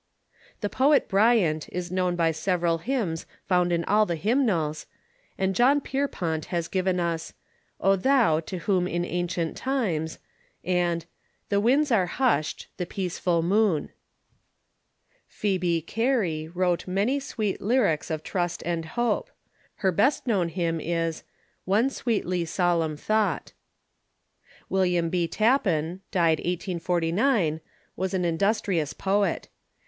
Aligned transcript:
Tbe 0.63 0.71
poet 0.71 1.07
Bryant 1.07 1.69
is 1.71 1.91
known 1.91 2.15
by 2.15 2.31
several 2.31 2.79
bymns 2.87 3.27
found 3.45 3.71
in 3.71 3.83
all 3.85 4.07
tbe 4.07 4.17
hymnals, 4.17 4.87
and 5.37 5.53
John 5.53 5.79
Pierpont 5.79 6.45
has 6.45 6.67
given 6.67 6.99
us 6.99 7.33
"O 7.79 7.95
Thou, 7.95 8.39
to 8.39 8.57
whom 8.57 8.87
in 8.87 9.05
ancient 9.05 9.55
times," 9.55 10.17
and 10.63 11.05
"The 11.49 11.59
winds 11.59 11.91
are 11.91 12.07
hushed, 12.07 12.67
the 12.77 12.87
peaceful 12.87 13.43
moon." 13.43 13.91
Pbcebe 15.29 15.85
Gary 15.85 16.47
wrote 16.47 16.87
many 16.87 17.19
sweet 17.19 17.61
lyrics 17.61 18.09
of 18.09 18.23
trust 18.23 18.63
and 18.65 18.85
hope. 18.85 19.29
Her 19.85 19.91
best 19.91 20.25
known 20.25 20.49
hymn 20.49 20.79
is 20.81 21.21
"One 21.65 21.91
sweetly 21.91 22.45
solemn 22.45 22.97
thought." 22.97 23.53
William 24.67 25.11
B. 25.11 25.27
Tappan 25.27 26.01
(d, 26.09 26.17
1849) 26.19 27.61
was 27.95 28.15
an 28.15 28.25
industrious 28.25 28.93
poet. 28.93 29.47